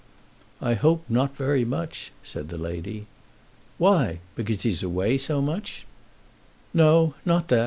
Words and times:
"I 0.61 0.73
hope 0.73 1.03
not 1.07 1.37
very 1.37 1.63
much," 1.63 2.11
said 2.23 2.49
the 2.49 2.57
lady. 2.57 3.05
"Why 3.77 4.13
so? 4.13 4.19
Because 4.35 4.63
he's 4.63 4.81
away 4.81 5.15
so 5.19 5.43
much?" 5.43 5.85
"No; 6.73 7.13
not 7.23 7.49
that. 7.49 7.59